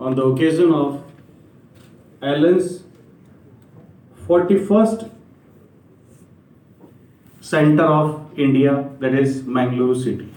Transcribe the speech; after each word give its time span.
on 0.00 0.14
the 0.14 0.22
occasion 0.22 0.72
of 0.72 1.02
Allen's 2.22 2.82
41st 4.26 5.10
center 7.40 7.84
of 7.84 8.38
India, 8.38 8.90
that 9.00 9.14
is 9.14 9.44
Mangalore 9.44 9.94
city. 9.94 10.28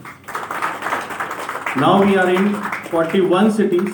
Now 1.78 2.04
we 2.04 2.18
are 2.18 2.30
in 2.30 2.54
41 2.90 3.52
cities. 3.52 3.94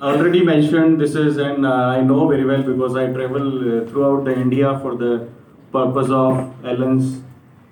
Already 0.00 0.44
mentioned, 0.44 1.00
this 1.00 1.14
is, 1.14 1.38
and 1.38 1.64
uh, 1.64 1.70
I 1.70 2.02
know 2.02 2.28
very 2.28 2.44
well 2.44 2.62
because 2.62 2.96
I 2.96 3.06
travel 3.06 3.46
uh, 3.46 3.86
throughout 3.86 4.24
the 4.24 4.34
India 4.38 4.78
for 4.80 4.94
the 4.94 5.28
purpose 5.72 6.10
of 6.10 6.64
Allen's 6.64 7.22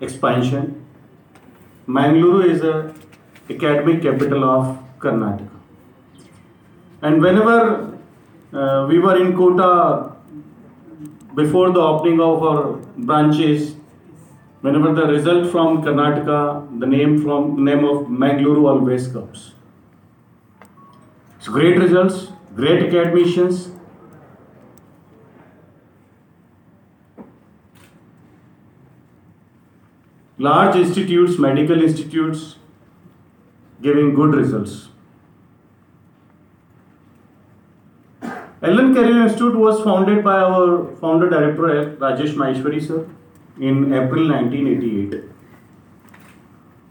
expansion. 0.00 0.86
Mangaluru 1.86 2.48
is 2.48 2.62
a 2.62 2.94
academic 3.50 4.02
capital 4.02 4.44
of 4.44 4.83
Karnataka. 5.04 5.60
And 7.02 7.20
whenever 7.20 7.98
uh, 8.52 8.86
we 8.88 8.98
were 8.98 9.16
in 9.22 9.36
Kota 9.36 10.12
before 11.34 11.72
the 11.72 11.80
opening 11.80 12.20
of 12.20 12.42
our 12.42 12.72
branches, 12.96 13.74
whenever 14.60 14.94
the 14.94 15.06
result 15.06 15.50
from 15.50 15.82
Karnataka, 15.82 16.80
the 16.80 16.86
name 16.86 17.20
from 17.22 17.64
name 17.64 17.84
of 17.84 18.06
Mangaluru 18.06 18.68
always 18.70 19.08
comes. 19.08 19.52
It's 21.36 21.48
great 21.48 21.78
results, 21.78 22.28
great 22.54 22.84
academicians. 22.86 23.70
Large 30.38 30.76
institutes, 30.76 31.38
medical 31.38 31.82
institutes, 31.82 32.56
giving 33.82 34.14
good 34.14 34.34
results. 34.34 34.88
Allen 38.66 38.94
Career 38.94 39.24
Institute 39.24 39.56
was 39.56 39.82
founded 39.84 40.24
by 40.24 40.34
our 40.40 40.86
founder 41.00 41.28
director 41.28 41.96
Rajesh 42.02 42.34
Maheshwari 42.42 42.78
sir 42.84 43.00
in 43.60 43.92
April 43.92 44.28
1988. 44.28 45.24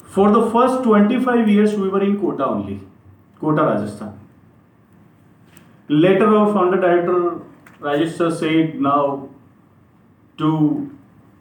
For 0.04 0.30
the 0.32 0.42
first 0.52 0.84
25 0.84 1.50
years 1.50 1.74
we 1.74 1.90
were 1.90 2.04
in 2.04 2.20
Kota 2.20 2.46
only, 2.46 2.80
Kota 3.40 3.64
Rajasthan. 3.64 4.20
Later 5.88 6.28
our 6.36 6.54
founder 6.54 6.80
director 6.80 7.40
Rajesh 7.80 8.18
sir 8.18 8.30
said 8.30 8.80
now 8.80 9.30
to 10.38 10.92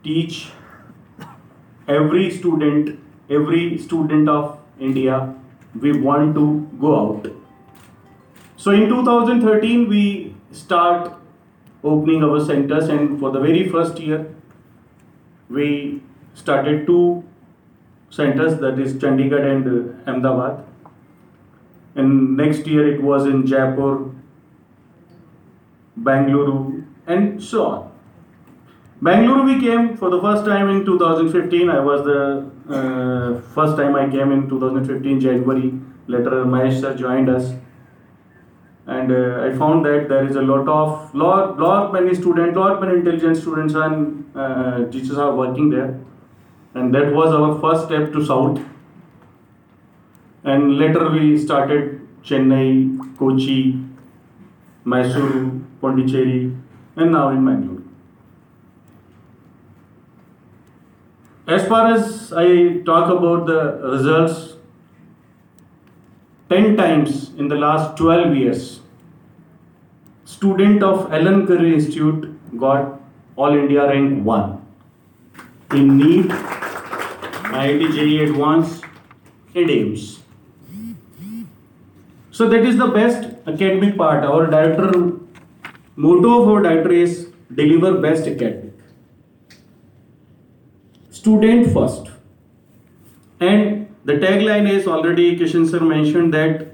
teach 0.02 0.48
every 1.86 2.30
student, 2.30 2.98
every 3.28 3.76
student 3.76 4.30
of 4.30 4.58
India, 4.80 5.34
we 5.78 5.92
want 5.92 6.34
to 6.34 6.66
go 6.80 6.98
out. 7.02 7.41
So 8.62 8.70
in 8.70 8.88
2013, 8.88 9.88
we 9.88 10.36
start 10.52 11.12
opening 11.82 12.22
our 12.22 12.38
centers, 12.48 12.88
and 12.88 13.18
for 13.18 13.32
the 13.32 13.40
very 13.40 13.68
first 13.68 13.98
year, 13.98 14.36
we 15.50 16.00
started 16.34 16.86
two 16.86 17.24
centers 18.10 18.60
that 18.60 18.78
is 18.78 18.94
Chandigarh 19.04 19.48
and 19.52 19.66
Ahmedabad. 20.06 20.62
And 21.96 22.36
next 22.36 22.68
year 22.68 22.86
it 22.86 23.02
was 23.02 23.26
in 23.26 23.48
Jaipur, 23.48 24.12
Bangalore, 25.96 26.84
and 27.08 27.42
so 27.42 27.66
on. 27.66 27.90
Bangalore 29.00 29.42
we 29.42 29.58
came 29.58 29.96
for 29.96 30.08
the 30.08 30.20
first 30.20 30.44
time 30.44 30.70
in 30.70 30.84
2015. 30.84 31.68
I 31.68 31.80
was 31.80 32.04
the 32.04 32.22
uh, 32.70 33.40
first 33.56 33.76
time 33.76 33.96
I 33.96 34.08
came 34.08 34.30
in 34.30 34.48
2015 34.48 35.20
January. 35.20 35.74
Later 36.06 36.44
Mahesh 36.54 36.80
sir 36.80 36.94
joined 36.94 37.28
us, 37.28 37.52
and 38.86 39.12
uh, 39.12 39.46
I 39.46 39.56
found 39.56 39.84
that 39.86 40.08
there 40.08 40.26
is 40.26 40.36
a 40.36 40.42
lot 40.42 40.68
of 40.68 41.14
lot 41.14 41.58
lot 41.58 41.92
many 41.92 42.14
students, 42.14 42.56
lot 42.56 42.80
many 42.80 42.98
intelligent 42.98 43.36
students 43.36 43.74
and 43.74 44.24
uh, 44.34 44.84
teachers 44.90 45.18
are 45.18 45.34
working 45.34 45.70
there, 45.70 46.00
and 46.74 46.94
that 46.94 47.12
was 47.12 47.32
our 47.32 47.60
first 47.60 47.86
step 47.86 48.12
to 48.12 48.24
south. 48.24 48.60
And 50.44 50.78
later 50.78 51.10
we 51.10 51.38
started 51.38 52.00
Chennai, 52.24 53.16
Kochi, 53.16 53.78
Mysuru, 54.84 55.64
Pondicherry, 55.80 56.52
and 56.96 57.12
now 57.12 57.28
in 57.28 57.44
Bangalore. 57.44 57.82
As 61.46 61.66
far 61.68 61.92
as 61.94 62.32
I 62.32 62.78
talk 62.78 63.10
about 63.10 63.46
the 63.46 63.88
results, 63.90 64.54
10 66.52 66.76
times 66.76 67.30
in 67.38 67.48
the 67.48 67.54
last 67.54 67.96
12 67.96 68.36
years, 68.36 68.80
student 70.26 70.82
of 70.82 71.12
Allen 71.18 71.46
Career 71.46 71.72
Institute 71.74 72.58
got 72.58 73.00
All 73.36 73.54
India 73.58 73.86
rank 73.86 74.26
1 74.26 74.66
in 75.74 75.96
NEET, 75.96 76.26
IIT 77.60 77.94
JEE 77.94 78.24
Advanced, 78.24 78.84
and 79.54 79.70
AIIMS. 79.70 80.18
So 82.30 82.48
that 82.50 82.66
is 82.72 82.76
the 82.76 82.88
best 82.88 83.24
academic 83.46 83.96
part. 83.96 84.24
Our 84.24 84.46
director, 84.48 84.90
motto 85.96 86.42
of 86.42 86.48
our 86.48 86.62
director 86.62 86.92
is 86.92 87.28
deliver 87.54 87.98
best 87.98 88.26
academic 88.26 88.74
student 91.10 91.72
first. 91.72 92.10
And 93.40 93.81
the 94.04 94.14
tagline 94.14 94.68
is 94.68 94.86
already 94.86 95.38
Kishan 95.38 95.68
sir 95.70 95.80
mentioned 95.80 96.34
that 96.34 96.66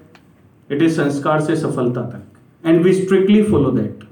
it 0.68 0.82
is 0.82 0.98
sanskar 0.98 1.40
se 1.46 1.54
safalta 1.62 2.10
tak. 2.12 2.22
And 2.64 2.84
we 2.84 2.92
strictly 2.92 3.42
follow 3.42 3.70
that. 3.72 4.06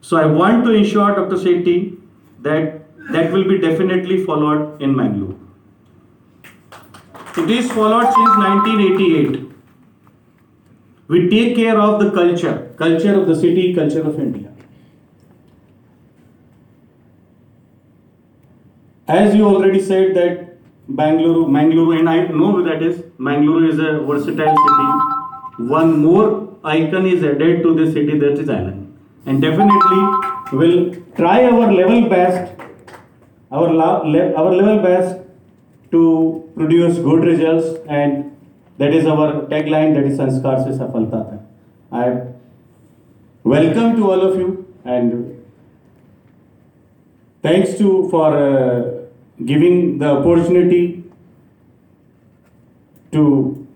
So 0.00 0.16
I 0.16 0.26
want 0.26 0.64
to 0.64 0.72
ensure 0.72 1.14
Dr. 1.14 1.36
Shetty 1.36 1.98
that 2.42 2.82
that 3.12 3.32
will 3.32 3.44
be 3.48 3.58
definitely 3.58 4.24
followed 4.24 4.80
in 4.80 4.96
Mangalore. 4.96 5.36
It 7.36 7.50
is 7.50 7.70
followed 7.72 8.04
since 8.04 8.36
1988. 8.38 9.48
We 11.08 11.28
take 11.28 11.56
care 11.56 11.78
of 11.78 12.00
the 12.00 12.10
culture, 12.10 12.72
culture 12.76 13.14
of 13.20 13.26
the 13.26 13.34
city, 13.34 13.74
culture 13.74 14.02
of 14.02 14.18
India. 14.18 14.52
As 19.08 19.34
you 19.34 19.46
already 19.46 19.80
said 19.80 20.14
that 20.14 20.51
Bangalore, 20.88 21.48
Mangalore, 21.48 21.94
and 21.98 22.08
I 22.08 22.26
know 22.26 22.62
that 22.62 22.82
is 22.82 23.04
Mangalore 23.18 23.64
is 23.64 23.78
a 23.78 24.00
versatile 24.00 24.56
city. 24.64 25.68
One 25.70 25.98
more 26.04 26.48
icon 26.64 27.06
is 27.06 27.22
added 27.22 27.62
to 27.62 27.74
the 27.74 27.90
city 27.92 28.18
that 28.18 28.32
is 28.32 28.48
Allen, 28.48 28.92
and 29.26 29.40
definitely 29.40 30.02
we 30.52 30.58
will 30.58 30.94
try 31.16 31.44
our 31.44 31.72
level 31.72 32.08
best, 32.08 32.52
our 33.50 33.72
la- 33.72 34.02
le- 34.02 34.32
our 34.34 34.52
level 34.54 34.82
best 34.82 35.18
to 35.92 36.50
produce 36.56 36.98
good 36.98 37.24
results, 37.24 37.78
and 37.88 38.36
that 38.78 38.92
is 38.92 39.06
our 39.06 39.42
tagline. 39.54 39.94
That 39.94 40.04
is 40.04 40.18
Sanskar 40.18 40.64
se 40.64 40.76
Safalta 40.78 41.22
tak. 41.30 41.40
I 41.92 42.04
welcome 43.44 43.96
to 43.96 44.10
all 44.10 44.22
of 44.22 44.36
you 44.36 44.66
and 44.84 45.44
thanks 47.42 47.76
to 47.78 48.08
for 48.10 48.28
uh, 48.36 49.01
giving 49.46 49.98
the 49.98 50.06
opportunity 50.06 51.04
to 53.12 53.66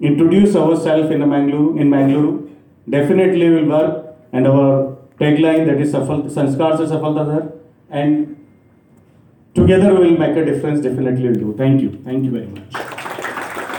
introduce 0.00 0.54
ourselves 0.56 1.10
in 1.10 1.28
Mangalore 1.28 1.80
in 1.80 1.90
Mangalore 1.90 2.40
definitely 2.88 3.48
will 3.48 3.66
work. 3.66 4.16
And 4.32 4.46
our 4.46 4.96
tagline 5.20 5.66
that 5.66 5.80
is 5.80 5.92
Safal 5.92 6.24
Sanskar 6.30 6.76
se 6.76 6.86
Safalta 6.86 7.52
and 7.90 8.36
together 9.54 9.94
we 9.94 10.10
will 10.10 10.18
make 10.18 10.36
a 10.36 10.44
difference 10.44 10.80
definitely 10.80 11.28
will 11.28 11.40
do. 11.46 11.54
Thank 11.56 11.80
you. 11.82 12.00
Thank 12.04 12.24
you 12.24 12.30
very 12.32 12.46
much 12.46 12.93